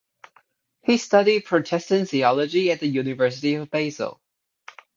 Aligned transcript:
He 0.81 0.97
studied 0.97 1.45
Protestant 1.45 2.09
theology 2.09 2.71
at 2.71 2.79
the 2.79 2.87
University 2.87 3.53
of 3.53 3.69
Basel. 3.69 4.19